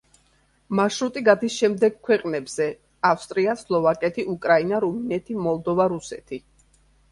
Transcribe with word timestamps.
მარშრუტი 0.77 1.21
გადის 1.27 1.57
შემდეგ 1.63 1.99
ქვეყნებზე: 2.09 2.67
ავსტრია, 3.11 3.55
სლოვაკეთი, 3.61 4.27
უკრაინა, 4.35 4.83
რუმინეთი, 4.89 5.41
მოლდოვა, 5.45 5.91
რუსეთი. 5.97 6.45